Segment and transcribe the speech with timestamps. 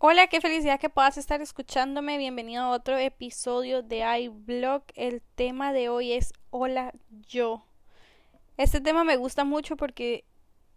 [0.00, 2.18] Hola, qué felicidad que puedas estar escuchándome.
[2.18, 4.84] Bienvenido a otro episodio de iBlog.
[4.94, 6.92] El tema de hoy es Hola
[7.26, 7.64] yo.
[8.56, 10.24] Este tema me gusta mucho porque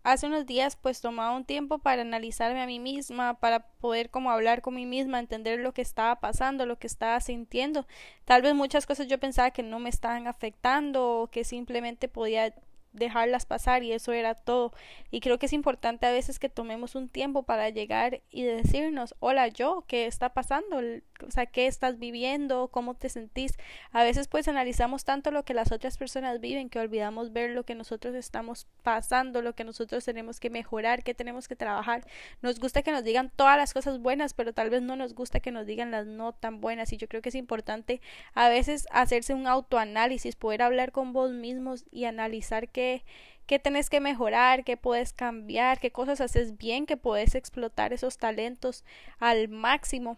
[0.01, 4.31] hace unos días pues tomaba un tiempo para analizarme a mí misma, para poder como
[4.31, 7.85] hablar con mí misma, entender lo que estaba pasando, lo que estaba sintiendo.
[8.25, 12.55] Tal vez muchas cosas yo pensaba que no me estaban afectando o que simplemente podía
[12.93, 14.73] dejarlas pasar y eso era todo.
[15.09, 19.15] Y creo que es importante a veces que tomemos un tiempo para llegar y decirnos,
[19.19, 20.77] hola yo, ¿qué está pasando?
[21.25, 22.67] O sea, ¿qué estás viviendo?
[22.69, 23.53] ¿Cómo te sentís?
[23.91, 27.63] A veces pues analizamos tanto lo que las otras personas viven que olvidamos ver lo
[27.63, 32.05] que nosotros estamos pasando, lo que nosotros tenemos que mejorar, que tenemos que trabajar.
[32.41, 35.39] Nos gusta que nos digan todas las cosas buenas, pero tal vez no nos gusta
[35.39, 36.91] que nos digan las no tan buenas.
[36.93, 38.01] Y yo creo que es importante
[38.33, 42.80] a veces hacerse un autoanálisis, poder hablar con vos mismos y analizar que
[43.45, 48.17] qué, tenés que mejorar, qué puedes cambiar, qué cosas haces bien, que puedes explotar esos
[48.17, 48.83] talentos
[49.19, 50.17] al máximo.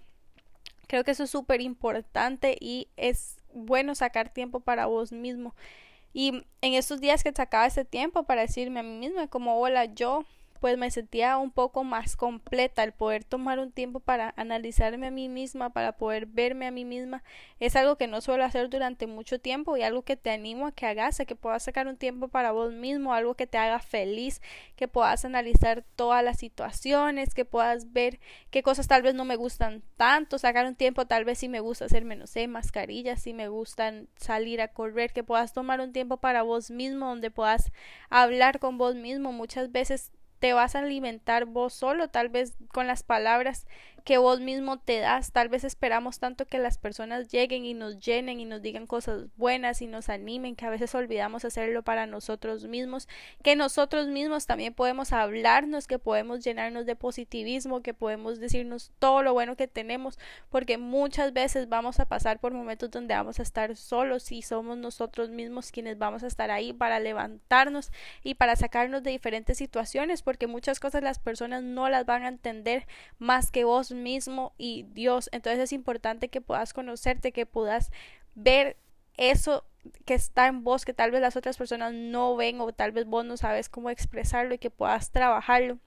[0.88, 5.56] Creo que eso es súper importante y es bueno sacar tiempo para vos mismo.
[6.14, 9.86] Y en estos días que sacaba ese tiempo para decirme a mí misma como hola
[9.86, 10.26] yo
[10.64, 12.86] pues me sentía un poco más completa.
[12.86, 16.86] El poder tomar un tiempo para analizarme a mí misma, para poder verme a mí
[16.86, 17.22] misma,
[17.60, 20.72] es algo que no suelo hacer durante mucho tiempo y algo que te animo a
[20.72, 23.80] que hagas, a que puedas sacar un tiempo para vos mismo, algo que te haga
[23.80, 24.42] feliz,
[24.78, 29.36] que puedas analizar todas las situaciones, que puedas ver qué cosas tal vez no me
[29.36, 33.34] gustan tanto, sacar un tiempo tal vez si me gusta hacer menos sé, mascarillas, si
[33.34, 37.74] me gustan salir a correr, que puedas tomar un tiempo para vos mismo, donde puedas
[38.10, 42.86] hablar con vos mismo, muchas veces te vas a alimentar vos solo, tal vez con
[42.86, 43.66] las palabras
[44.04, 45.32] que vos mismo te das.
[45.32, 49.28] Tal vez esperamos tanto que las personas lleguen y nos llenen y nos digan cosas
[49.38, 53.08] buenas y nos animen, que a veces olvidamos hacerlo para nosotros mismos,
[53.44, 59.24] que nosotros mismos también podemos hablarnos, que podemos llenarnos de positivismo, que podemos decirnos todo
[59.24, 63.44] lo bueno que tenemos, porque muchas veces vamos a pasar por momentos donde vamos a
[63.44, 67.92] estar solos y somos nosotros mismos quienes vamos a estar ahí para levantarnos
[68.24, 72.28] y para sacarnos de diferentes situaciones, porque muchas cosas las personas no las van a
[72.28, 72.88] entender
[73.20, 75.30] más que vos mismo y Dios.
[75.32, 77.92] Entonces es importante que puedas conocerte, que puedas
[78.34, 78.78] ver
[79.16, 79.64] eso
[80.06, 83.06] que está en vos, que tal vez las otras personas no ven o tal vez
[83.06, 85.78] vos no sabes cómo expresarlo y que puedas trabajarlo.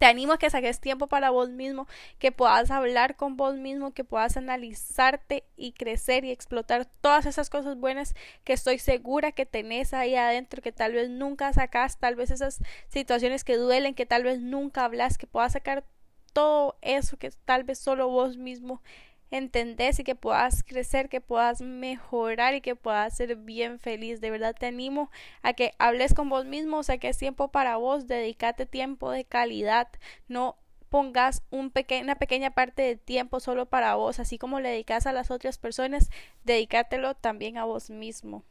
[0.00, 1.86] Te animo a que saques tiempo para vos mismo,
[2.18, 7.50] que puedas hablar con vos mismo, que puedas analizarte y crecer y explotar todas esas
[7.50, 12.16] cosas buenas que estoy segura que tenés ahí adentro, que tal vez nunca sacas, tal
[12.16, 15.84] vez esas situaciones que duelen, que tal vez nunca hablas, que puedas sacar
[16.32, 18.80] todo eso que tal vez solo vos mismo
[19.30, 24.20] entendés y que puedas crecer, que puedas mejorar y que puedas ser bien feliz.
[24.20, 25.10] De verdad te animo
[25.42, 29.10] a que hables con vos mismo, o sea que es tiempo para vos, dedícate tiempo
[29.10, 29.88] de calidad,
[30.28, 30.56] no
[30.88, 35.12] pongas un una pequeña parte de tiempo solo para vos, así como le dedicas a
[35.12, 36.10] las otras personas,
[36.44, 38.44] dedícatelo también a vos mismo.